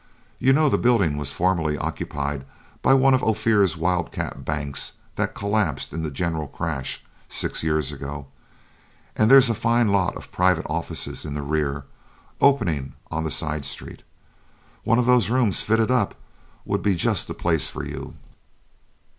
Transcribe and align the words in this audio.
You 0.39 0.51
know 0.51 0.67
the 0.67 0.79
building 0.79 1.15
was 1.15 1.31
formerly 1.31 1.77
occupied 1.77 2.43
by 2.81 2.95
one 2.95 3.13
of 3.13 3.21
Ophir's 3.23 3.77
wildcat 3.77 4.43
banks 4.43 4.93
that 5.15 5.35
collapsed 5.35 5.93
in 5.93 6.01
the 6.01 6.09
general 6.09 6.47
crash 6.47 7.03
six 7.29 7.61
years 7.61 7.91
ago, 7.91 8.25
and 9.15 9.29
there's 9.29 9.47
a 9.51 9.53
fine 9.53 9.89
lot 9.89 10.17
of 10.17 10.31
private 10.31 10.65
offices 10.67 11.23
in 11.23 11.35
the 11.35 11.43
rear, 11.43 11.83
opening 12.41 12.93
on 13.11 13.23
the 13.25 13.29
side 13.29 13.63
street; 13.63 14.01
one 14.83 14.97
of 14.97 15.05
those 15.05 15.29
rooms 15.29 15.61
fitted 15.61 15.91
up 15.91 16.15
would 16.65 16.81
be 16.81 16.95
just 16.95 17.27
the 17.27 17.35
place 17.35 17.69
for 17.69 17.85
you." 17.85 18.15